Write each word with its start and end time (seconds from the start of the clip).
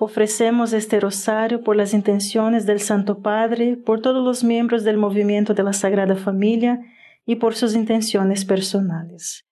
Ofrecemos 0.00 0.72
este 0.72 0.98
rosario 0.98 1.62
por 1.62 1.76
las 1.76 1.94
intenciones 1.94 2.66
del 2.66 2.80
Santo 2.80 3.20
Padre, 3.20 3.76
por 3.76 4.02
todos 4.02 4.24
los 4.24 4.42
miembros 4.42 4.82
del 4.82 4.96
movimiento 4.96 5.54
de 5.54 5.62
la 5.62 5.72
Sagrada 5.72 6.16
Familia 6.16 6.80
y 7.26 7.36
por 7.36 7.54
sus 7.54 7.74
intenciones 7.74 8.44
personales. 8.44 9.44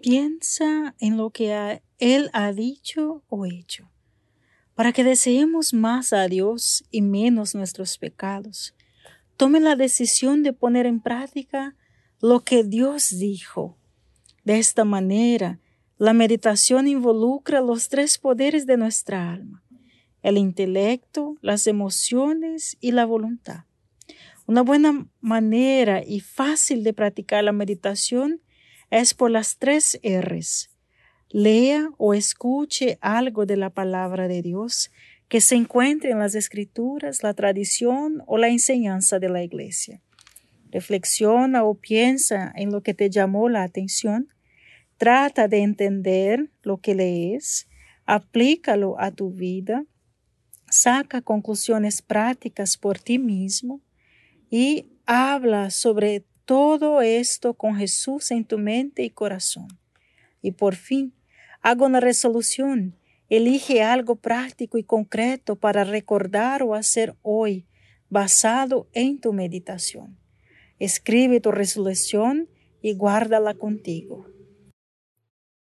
Piensa 0.00 0.94
en 1.00 1.16
lo 1.16 1.30
que 1.30 1.82
Él 1.98 2.30
ha 2.32 2.52
dicho 2.52 3.22
o 3.28 3.46
hecho, 3.46 3.90
para 4.74 4.92
que 4.92 5.04
deseemos 5.04 5.74
más 5.74 6.12
a 6.12 6.26
Dios 6.28 6.84
y 6.90 7.02
menos 7.02 7.54
nuestros 7.54 7.98
pecados. 7.98 8.74
Tome 9.36 9.60
la 9.60 9.74
decisión 9.74 10.42
de 10.42 10.52
poner 10.52 10.86
en 10.86 11.00
práctica 11.00 11.74
lo 12.20 12.40
que 12.40 12.62
Dios 12.62 13.18
dijo. 13.18 13.76
De 14.44 14.58
esta 14.58 14.84
manera, 14.84 15.58
la 16.00 16.14
meditación 16.14 16.88
involucra 16.88 17.60
los 17.60 17.90
tres 17.90 18.16
poderes 18.16 18.64
de 18.64 18.78
nuestra 18.78 19.34
alma, 19.34 19.62
el 20.22 20.38
intelecto, 20.38 21.36
las 21.42 21.66
emociones 21.66 22.78
y 22.80 22.92
la 22.92 23.04
voluntad. 23.04 23.64
Una 24.46 24.62
buena 24.62 25.06
manera 25.20 26.02
y 26.02 26.20
fácil 26.20 26.84
de 26.84 26.94
practicar 26.94 27.44
la 27.44 27.52
meditación 27.52 28.40
es 28.88 29.12
por 29.12 29.30
las 29.30 29.58
tres 29.58 30.00
R's. 30.02 30.70
Lea 31.28 31.90
o 31.98 32.14
escuche 32.14 32.96
algo 33.02 33.44
de 33.44 33.58
la 33.58 33.68
palabra 33.68 34.26
de 34.26 34.40
Dios 34.40 34.90
que 35.28 35.42
se 35.42 35.54
encuentre 35.54 36.12
en 36.12 36.18
las 36.18 36.34
escrituras, 36.34 37.22
la 37.22 37.34
tradición 37.34 38.22
o 38.26 38.38
la 38.38 38.48
enseñanza 38.48 39.18
de 39.18 39.28
la 39.28 39.42
iglesia. 39.42 40.00
Reflexiona 40.70 41.62
o 41.62 41.74
piensa 41.74 42.50
en 42.56 42.72
lo 42.72 42.82
que 42.82 42.94
te 42.94 43.10
llamó 43.10 43.50
la 43.50 43.64
atención 43.64 44.30
Trata 45.00 45.48
de 45.48 45.62
entender 45.62 46.50
lo 46.60 46.76
que 46.76 46.94
lees, 46.94 47.70
aplícalo 48.04 49.00
a 49.00 49.10
tu 49.10 49.30
vida, 49.30 49.86
saca 50.68 51.22
conclusiones 51.22 52.02
prácticas 52.02 52.76
por 52.76 52.98
ti 52.98 53.18
mismo 53.18 53.80
y 54.50 54.90
habla 55.06 55.70
sobre 55.70 56.26
todo 56.44 57.00
esto 57.00 57.54
con 57.54 57.76
Jesús 57.76 58.30
en 58.30 58.44
tu 58.44 58.58
mente 58.58 59.02
y 59.02 59.08
corazón. 59.08 59.68
Y 60.42 60.50
por 60.50 60.74
fin, 60.74 61.14
haga 61.62 61.86
una 61.86 62.00
resolución. 62.00 62.94
Elige 63.30 63.82
algo 63.82 64.16
práctico 64.16 64.76
y 64.76 64.84
concreto 64.84 65.56
para 65.56 65.82
recordar 65.84 66.62
o 66.62 66.74
hacer 66.74 67.16
hoy, 67.22 67.66
basado 68.10 68.86
en 68.92 69.18
tu 69.18 69.32
meditación. 69.32 70.18
Escribe 70.78 71.40
tu 71.40 71.52
resolución 71.52 72.50
y 72.82 72.92
guárdala 72.92 73.54
contigo. 73.54 74.26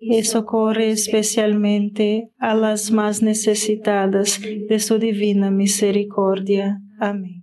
y 0.00 0.24
socorre 0.24 0.90
especialmente 0.90 2.30
a 2.38 2.54
las 2.54 2.90
más 2.90 3.22
necesitadas 3.22 4.40
de 4.40 4.80
su 4.80 4.98
divina 4.98 5.50
misericordia. 5.50 6.80
Amén. 6.98 7.42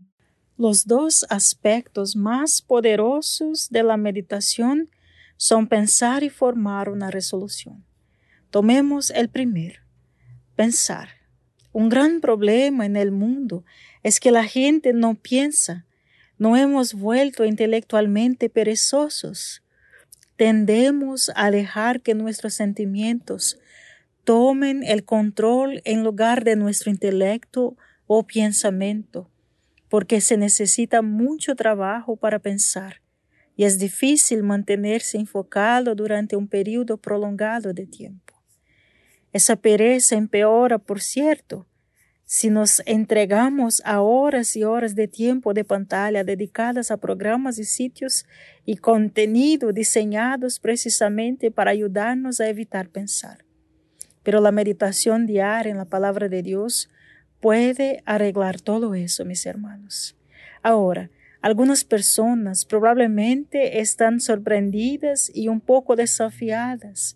Los 0.57 0.87
dos 0.87 1.23
aspectos 1.29 2.15
más 2.15 2.63
poderosos 2.63 3.69
de 3.69 3.83
la 3.83 3.95
meditación 3.95 4.89
son 5.37 5.67
pensar 5.67 6.23
y 6.23 6.29
formar 6.29 6.89
una 6.89 7.11
resolución. 7.11 7.85
Tomemos 8.49 9.11
el 9.11 9.29
primero, 9.29 9.79
pensar. 10.55 11.09
Un 11.73 11.89
gran 11.89 12.21
problema 12.21 12.87
en 12.87 12.95
el 12.95 13.11
mundo 13.11 13.63
es 14.01 14.19
que 14.19 14.31
la 14.31 14.45
gente 14.45 14.93
no 14.93 15.13
piensa. 15.13 15.85
No 16.39 16.57
hemos 16.57 16.95
vuelto 16.95 17.45
intelectualmente 17.45 18.49
perezosos 18.49 19.61
tendemos 20.37 21.31
a 21.35 21.51
dejar 21.51 22.01
que 22.01 22.15
nuestros 22.15 22.53
sentimientos 22.53 23.59
tomen 24.23 24.83
el 24.83 25.03
control 25.03 25.81
en 25.83 26.03
lugar 26.03 26.43
de 26.43 26.55
nuestro 26.55 26.91
intelecto 26.91 27.75
o 28.05 28.25
pensamiento, 28.25 29.29
porque 29.89 30.21
se 30.21 30.37
necesita 30.37 31.01
mucho 31.01 31.55
trabajo 31.55 32.15
para 32.15 32.39
pensar 32.39 33.01
y 33.55 33.63
es 33.63 33.79
difícil 33.79 34.43
mantenerse 34.43 35.17
enfocado 35.17 35.95
durante 35.95 36.35
un 36.35 36.47
periodo 36.47 36.97
prolongado 36.97 37.73
de 37.73 37.87
tiempo. 37.87 38.35
Esa 39.33 39.55
pereza 39.55 40.15
empeora, 40.15 40.77
por 40.77 41.01
cierto, 41.01 41.65
si 42.29 42.49
nos 42.49 42.83
entregamos 42.85 43.81
a 43.85 44.01
horas 44.01 44.57
y 44.57 44.65
horas 44.65 44.95
de 44.95 45.07
tiempo 45.07 45.53
de 45.53 45.63
pantalla 45.63 46.25
dedicadas 46.25 46.91
a 46.91 46.97
programas 46.97 47.57
y 47.57 47.63
sitios 47.63 48.25
y 48.65 48.75
contenido 48.75 49.71
diseñados 49.71 50.59
precisamente 50.59 51.51
para 51.51 51.71
ayudarnos 51.71 52.41
a 52.41 52.49
evitar 52.49 52.89
pensar. 52.89 53.45
Pero 54.23 54.41
la 54.41 54.51
meditación 54.51 55.25
diaria 55.25 55.71
en 55.71 55.77
la 55.77 55.85
palabra 55.85 56.27
de 56.27 56.43
Dios 56.43 56.89
puede 57.39 58.03
arreglar 58.05 58.59
todo 58.59 58.93
eso, 58.93 59.23
mis 59.23 59.45
hermanos. 59.45 60.17
Ahora, 60.61 61.09
algunas 61.39 61.85
personas 61.85 62.65
probablemente 62.65 63.79
están 63.79 64.19
sorprendidas 64.19 65.31
y 65.33 65.47
un 65.47 65.61
poco 65.61 65.95
desafiadas 65.95 67.15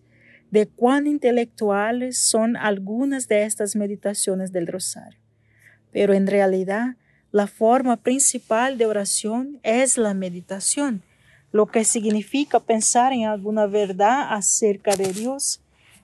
de 0.51 0.67
cuán 0.67 1.07
intelectuales 1.07 2.17
son 2.17 2.55
algunas 2.57 3.27
de 3.27 3.43
estas 3.43 3.75
meditaciones 3.75 4.51
del 4.51 4.67
rosario. 4.67 5.19
Pero 5.91 6.13
en 6.13 6.27
realidad, 6.27 6.95
la 7.31 7.47
forma 7.47 7.97
principal 7.97 8.77
de 8.77 8.85
oración 8.85 9.59
es 9.63 9.97
la 9.97 10.13
meditación, 10.13 11.03
lo 11.51 11.65
que 11.65 11.85
significa 11.85 12.59
pensar 12.59 13.13
en 13.13 13.25
alguna 13.25 13.65
verdad 13.65 14.33
acerca 14.33 14.95
de 14.95 15.11
Dios, 15.13 15.61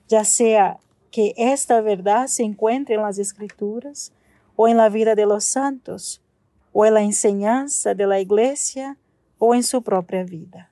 ya 0.07 0.23
sea 0.23 0.77
que 1.11 1.33
esta 1.38 1.81
verdad 1.81 2.27
se 2.27 2.43
encuentre 2.43 2.95
en 2.95 3.01
las 3.01 3.17
escrituras 3.17 4.11
o 4.55 4.67
en 4.67 4.77
la 4.77 4.89
vida 4.89 5.15
de 5.15 5.25
los 5.25 5.43
santos, 5.45 6.21
o 6.71 6.85
en 6.85 6.93
la 6.93 7.01
enseñanza 7.01 7.93
de 7.95 8.05
la 8.05 8.19
iglesia 8.19 8.97
o 9.39 9.55
en 9.55 9.63
su 9.63 9.81
propia 9.81 10.23
vida. 10.23 10.71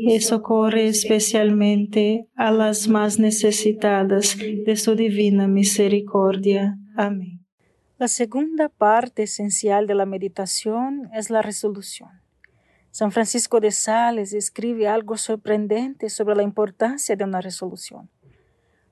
y 0.00 0.20
socorre 0.20 0.86
especialmente 0.86 2.28
a 2.36 2.52
las 2.52 2.86
más 2.86 3.18
necesitadas 3.18 4.36
de 4.38 4.76
su 4.76 4.94
divina 4.94 5.48
misericordia. 5.48 6.78
Amén. 6.96 7.44
La 7.98 8.06
segunda 8.06 8.68
parte 8.68 9.24
esencial 9.24 9.88
de 9.88 9.96
la 9.96 10.06
meditación 10.06 11.10
es 11.12 11.30
la 11.30 11.42
resolución. 11.42 12.10
San 12.92 13.10
Francisco 13.10 13.58
de 13.58 13.72
Sales 13.72 14.32
escribe 14.32 14.86
algo 14.86 15.16
sorprendente 15.16 16.08
sobre 16.10 16.36
la 16.36 16.44
importancia 16.44 17.16
de 17.16 17.24
una 17.24 17.40
resolución. 17.40 18.08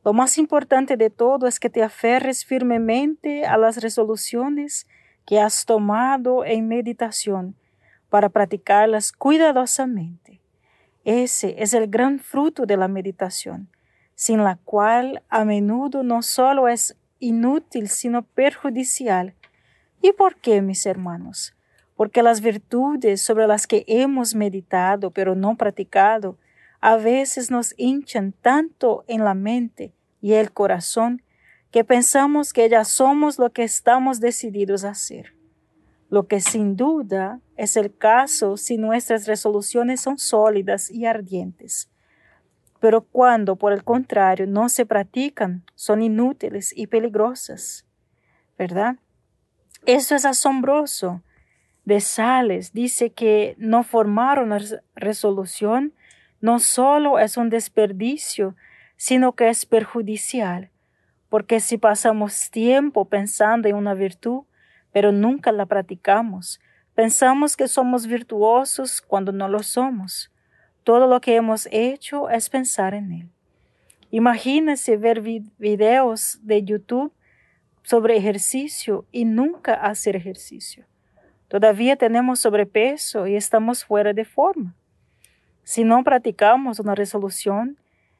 Lo 0.05 0.13
más 0.13 0.39
importante 0.39 0.97
de 0.97 1.11
todo 1.11 1.47
es 1.47 1.61
que 1.61 1.71
te 1.71 1.85
aferres 1.85 2.45
firmemente 2.45 3.47
a 3.47 3.57
las 3.57 3.77
resoluciones 3.81 4.89
que 5.25 5.39
has 5.39 5.65
tomado 5.65 6.45
en 6.45 6.67
meditación 6.67 7.55
para 8.09 8.29
practicarlas 8.29 9.13
cuidadosamente. 9.13 10.36
Ese 11.07 11.55
es 11.63 11.73
el 11.73 11.87
gran 11.87 12.19
fruto 12.19 12.67
de 12.67 12.77
la 12.77 12.89
meditación, 12.89 13.69
sin 14.17 14.43
la 14.43 14.57
cual 14.57 15.23
a 15.29 15.45
menudo 15.45 16.03
no 16.03 16.21
solo 16.21 16.67
es 16.67 16.97
inútil, 17.21 17.89
sino 17.89 18.23
perjudicial. 18.23 19.33
¿Y 20.03 20.11
por 20.11 20.35
qué, 20.35 20.63
mis 20.63 20.85
hermanos? 20.85 21.55
Porque 21.95 22.25
las 22.25 22.41
virtudes 22.41 23.23
sobre 23.23 23.47
las 23.47 23.69
que 23.69 23.85
hemos 23.87 24.35
meditado 24.35 25.13
pero 25.13 25.37
no 25.37 25.57
practicado, 25.57 26.39
a 26.81 26.97
veces 26.97 27.53
nos 27.53 27.73
hinchan 27.77 28.33
tanto 28.33 29.05
en 29.07 29.23
la 29.23 29.35
mente 29.35 29.93
y 30.21 30.33
el 30.33 30.51
corazón 30.51 31.23
que 31.71 31.85
pensamos 31.85 32.53
que 32.53 32.69
ya 32.69 32.83
somos 32.83 33.39
lo 33.39 33.53
que 33.53 33.63
estamos 33.63 34.19
decididos 34.19 34.83
a 34.83 34.91
hacer 34.91 35.36
lo 36.09 36.29
que 36.29 36.41
sin 36.41 36.77
duda 36.77 37.41
es 37.57 37.77
el 37.77 37.97
caso 37.97 38.57
si 38.57 38.77
nuestras 38.77 39.27
resoluciones 39.27 40.01
son 40.01 40.19
sólidas 40.19 40.91
y 40.91 41.07
ardientes. 41.07 41.91
Pero 42.81 43.03
cuando, 43.03 43.57
por 43.57 43.73
el 43.73 43.83
contrario, 43.85 44.47
no 44.47 44.69
se 44.69 44.87
practican, 44.87 45.65
son 45.75 46.03
inútiles 46.03 46.73
y 46.77 46.87
peligrosas. 46.87 47.87
¿Verdad? 48.59 48.97
Eso 49.85 50.15
es 50.15 50.25
asombroso. 50.25 51.23
De 51.85 52.01
Sales 52.01 52.73
dice 52.73 53.11
que 53.11 53.55
no 53.59 53.83
formar 53.83 54.41
una 54.43 54.59
resolución 54.95 55.95
no 56.41 56.59
solo 56.59 57.19
es 57.19 57.37
un 57.37 57.49
desperdicio, 57.49 58.55
sino 58.97 59.33
que 59.33 59.49
es 59.49 59.67
perjudicial, 59.67 60.71
porque 61.29 61.61
si 61.61 61.79
pasamos 61.79 62.51
tiempo 62.51 63.07
pensando 63.07 63.69
en 63.69 63.77
una 63.77 63.95
virtud, 63.95 64.43
pero 64.97 65.13
nunca 65.13 65.53
la 65.53 65.67
practicamos. 65.67 66.59
Pensamos 66.95 67.55
que 67.55 67.69
somos 67.69 68.07
virtuosos 68.07 69.03
cuando 69.03 69.31
no 69.31 69.47
lo 69.47 69.63
somos. 69.63 70.33
Todo 70.85 71.07
lo 71.07 71.21
que 71.21 71.37
hemos 71.37 71.69
hecho 71.71 72.31
es 72.31 72.49
pensar 72.49 72.95
en 72.95 73.13
él. 73.13 73.29
Imagínese 74.11 74.97
ver 74.97 75.21
videos 75.21 76.39
de 76.41 76.65
YouTube 76.65 77.13
sobre 77.83 78.17
ejercicio 78.17 79.05
y 79.13 79.27
nunca 79.27 79.75
hacer 79.75 80.17
ejercicio. 80.17 80.87
Todavía 81.49 81.97
tenemos 81.97 82.41
sobrepeso 82.41 83.27
y 83.27 83.37
estamos 83.37 83.85
fuera 83.85 84.15
de 84.15 84.25
forma. 84.25 84.75
Si 85.63 85.85
no 85.85 86.03
practicamos 86.05 86.81
una 86.81 86.95
resolución, 86.95 87.77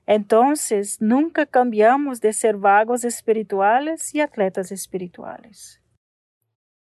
entonces 0.07 1.01
nunca 1.01 1.47
cambiamos 1.47 2.21
de 2.21 2.35
ser 2.35 2.59
vagos 2.59 3.03
espirituales 3.07 4.15
y 4.15 4.21
atletas 4.21 4.71
espirituales. 4.73 5.81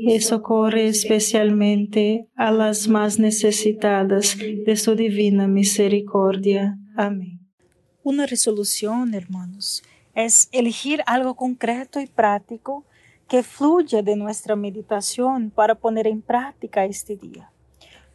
y 0.00 0.20
socorre 0.20 0.86
especialmente 0.86 2.28
a 2.36 2.52
las 2.52 2.86
más 2.86 3.18
necesitadas 3.18 4.38
de 4.38 4.76
su 4.76 4.94
divina 4.94 5.48
misericordia. 5.48 6.78
Amén. 6.96 7.40
Una 8.04 8.24
resolución, 8.24 9.12
hermanos, 9.12 9.82
es 10.14 10.48
elegir 10.52 11.02
algo 11.06 11.34
concreto 11.34 12.00
y 12.00 12.06
práctico 12.06 12.86
que 13.26 13.42
fluya 13.42 14.00
de 14.02 14.14
nuestra 14.14 14.54
meditación 14.54 15.50
para 15.50 15.74
poner 15.74 16.06
en 16.06 16.22
práctica 16.22 16.84
este 16.84 17.16
día. 17.16 17.50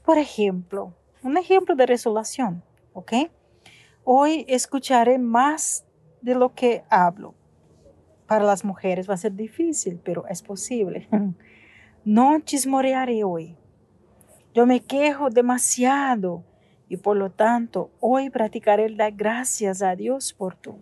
Por 0.06 0.18
ejemplo, 0.18 0.94
un 1.22 1.38
ejemplo 1.38 1.76
de 1.76 1.86
resolución, 1.86 2.64
¿ok? 2.94 3.14
Hoy 4.06 4.46
escucharé 4.48 5.18
más 5.20 5.86
de 6.22 6.36
lo 6.36 6.54
que 6.54 6.84
hablo. 6.90 7.36
Para 8.26 8.46
las 8.46 8.64
mujeres 8.64 9.10
va 9.10 9.16
a 9.16 9.18
ser 9.18 9.36
difícil, 9.36 10.00
pero 10.02 10.26
es 10.30 10.42
posible. 10.42 11.10
No 12.06 12.42
chismorearé 12.42 13.24
hoy. 13.24 13.56
Yo 14.54 14.66
me 14.66 14.82
quejo 14.82 15.30
demasiado 15.30 16.44
y 16.90 16.98
por 16.98 17.16
lo 17.16 17.32
tanto 17.32 17.92
hoy 18.02 18.30
practicaré 18.30 18.86
el 18.86 18.98
dar 18.98 19.14
gracias 19.14 19.82
a 19.82 19.96
Dios 19.96 20.34
por 20.34 20.56
todo. 20.56 20.82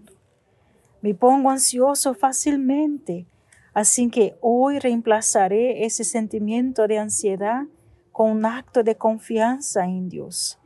Me 1.02 1.14
pongo 1.14 1.52
ansioso 1.52 2.16
fácilmente, 2.16 3.28
así 3.76 4.10
que 4.10 4.36
hoy 4.42 4.80
reemplazaré 4.80 5.86
ese 5.86 6.04
sentimiento 6.06 6.88
de 6.88 6.98
ansiedad 6.98 7.66
con 8.12 8.32
un 8.32 8.46
acto 8.46 8.82
de 8.82 8.96
confianza 8.96 9.86
en 9.86 10.10
Dios. 10.10 10.58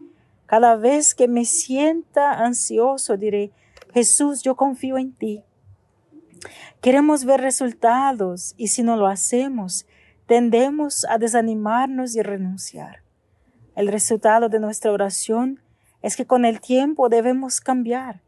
Cada 0.45 0.77
vez 0.77 1.13
que 1.15 1.27
me 1.27 1.43
sienta 1.43 2.31
ansioso 2.31 3.17
diré, 3.17 3.51
Jesús, 3.93 4.41
yo 4.41 4.55
confío 4.55 4.97
en 4.97 5.11
ti. 5.11 5.43
Queremos 6.79 7.25
ver 7.25 7.41
resultados 7.41 8.53
y 8.57 8.69
si 8.69 8.83
no 8.83 8.95
lo 8.95 9.07
hacemos, 9.07 9.85
tendemos 10.25 11.05
a 11.07 11.17
desanimarnos 11.17 12.15
y 12.15 12.21
renunciar. 12.21 13.01
El 13.75 13.87
resultado 13.87 14.49
de 14.49 14.59
nuestra 14.59 14.91
oración 14.91 15.61
es 16.01 16.15
que 16.15 16.25
con 16.25 16.45
el 16.45 16.61
tiempo 16.61 17.09
debemos 17.09 17.61
cambiar, 17.61 18.21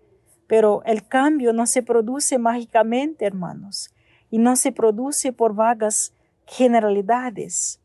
pero 0.45 0.83
el 0.85 1.07
cambio 1.07 1.53
no 1.53 1.65
se 1.65 1.83
produce 1.83 2.37
mágicamente, 2.37 3.25
hermanos, 3.25 3.93
y 4.29 4.37
no 4.37 4.55
se 4.55 4.71
produce 4.71 5.33
por 5.33 5.55
vagas 5.55 6.13
generalidades. 6.45 7.79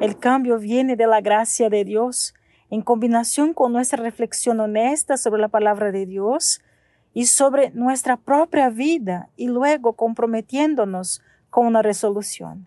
El 0.00 0.18
cambio 0.18 0.58
viene 0.58 0.96
de 0.96 1.06
la 1.06 1.20
gracia 1.20 1.70
de 1.70 1.84
Dios 1.84 2.34
en 2.70 2.82
combinación 2.82 3.54
con 3.54 3.72
nuestra 3.72 4.02
reflexión 4.02 4.58
honesta 4.60 5.16
sobre 5.16 5.40
la 5.40 5.48
palabra 5.48 5.92
de 5.92 6.06
Dios 6.06 6.60
y 7.12 7.26
sobre 7.26 7.70
nuestra 7.70 8.16
propia 8.16 8.68
vida 8.70 9.28
y 9.36 9.46
luego 9.46 9.92
comprometiéndonos 9.92 11.22
con 11.50 11.66
una 11.66 11.82
resolución 11.82 12.66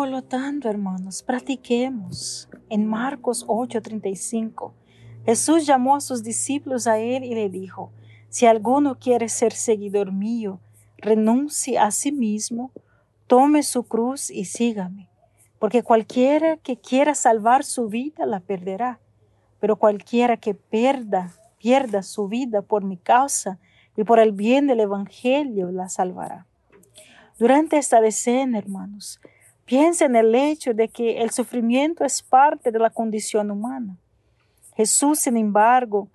Por 0.00 0.08
lo 0.08 0.22
tanto, 0.22 0.70
hermanos, 0.70 1.22
practiquemos. 1.22 2.48
En 2.70 2.86
Marcos 2.86 3.44
8:35, 3.46 4.72
Jesús 5.26 5.66
llamó 5.66 5.94
a 5.94 6.00
sus 6.00 6.22
discípulos 6.22 6.86
a 6.86 6.98
él 6.98 7.22
y 7.22 7.34
le 7.34 7.50
dijo, 7.50 7.92
si 8.30 8.46
alguno 8.46 8.98
quiere 8.98 9.28
ser 9.28 9.52
seguidor 9.52 10.10
mío, 10.10 10.58
renuncie 10.96 11.78
a 11.78 11.90
sí 11.90 12.12
mismo, 12.12 12.72
tome 13.26 13.62
su 13.62 13.82
cruz 13.82 14.30
y 14.30 14.46
sígame, 14.46 15.10
porque 15.58 15.82
cualquiera 15.82 16.56
que 16.56 16.78
quiera 16.78 17.14
salvar 17.14 17.62
su 17.62 17.88
vida 17.88 18.24
la 18.24 18.40
perderá, 18.40 19.00
pero 19.60 19.76
cualquiera 19.76 20.38
que 20.38 20.54
pierda, 20.54 21.34
pierda 21.58 22.02
su 22.02 22.26
vida 22.26 22.62
por 22.62 22.84
mi 22.84 22.96
causa 22.96 23.58
y 23.98 24.04
por 24.04 24.18
el 24.18 24.32
bien 24.32 24.66
del 24.66 24.80
Evangelio 24.80 25.70
la 25.70 25.90
salvará. 25.90 26.46
Durante 27.38 27.76
esta 27.76 28.00
decena, 28.00 28.56
hermanos, 28.56 29.20
Piensa 29.70 30.06
en 30.06 30.16
el 30.16 30.34
hecho 30.34 30.74
de 30.74 30.88
que 30.88 31.22
el 31.22 31.30
sufrimiento 31.30 32.04
es 32.04 32.22
parte 32.22 32.72
de 32.72 32.80
la 32.80 32.90
condición 32.90 33.52
humana. 33.52 33.96
Jesús, 34.74 35.20
sin 35.20 35.36
embargo, 35.36 36.08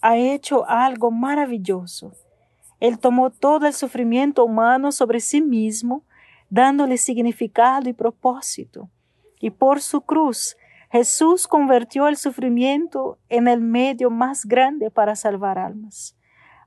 ha 0.00 0.16
hecho 0.16 0.66
algo 0.66 1.10
maravilloso. 1.10 2.14
Él 2.80 2.98
tomó 2.98 3.28
todo 3.28 3.66
el 3.66 3.74
sufrimiento 3.74 4.46
humano 4.46 4.92
sobre 4.92 5.20
sí 5.20 5.42
mismo, 5.42 6.04
dándole 6.48 6.96
significado 6.96 7.86
y 7.86 7.92
propósito. 7.92 8.88
Y 9.40 9.50
por 9.50 9.82
su 9.82 10.00
cruz, 10.00 10.56
Jesús 10.90 11.46
convirtió 11.46 12.08
el 12.08 12.16
sufrimiento 12.16 13.18
en 13.28 13.46
el 13.46 13.60
medio 13.60 14.08
más 14.08 14.46
grande 14.46 14.90
para 14.90 15.16
salvar 15.16 15.58
almas. 15.58 16.16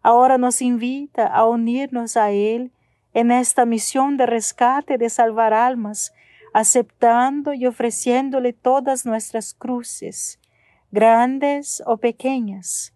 Ahora 0.04 0.38
nos 0.38 0.62
invita 0.62 1.26
a 1.26 1.44
unirnos 1.48 2.16
a 2.18 2.30
Él 2.30 2.72
en 3.16 3.32
esta 3.32 3.66
misión 3.66 4.16
de 4.16 4.28
rescate 4.28 5.00
de 5.00 5.10
salvar 5.10 5.52
almas 5.52 6.14
aceptando 6.56 7.54
y 7.54 7.66
ofreciéndole 7.66 8.54
todas 8.54 9.06
nuestras 9.06 9.54
cruces, 9.54 10.40
grandes 10.90 11.84
o 11.86 11.98
pequeñas. 11.98 12.94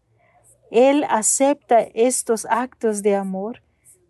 Él 0.72 1.06
acepta 1.10 1.82
estos 1.94 2.48
actos 2.50 3.04
de 3.04 3.18
amor 3.18 3.62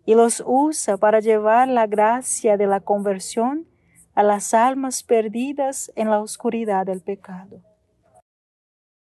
y 0.06 0.14
los 0.14 0.40
usa 0.46 0.98
para 0.98 1.18
llevar 1.18 1.66
la 1.66 1.88
gracia 1.88 2.56
de 2.56 2.68
la 2.68 2.78
conversión 2.78 3.66
a 4.14 4.22
las 4.22 4.54
almas 4.54 5.02
perdidas 5.02 5.90
en 5.96 6.10
la 6.10 6.20
oscuridad 6.20 6.86
del 6.86 7.00
pecado. 7.00 7.60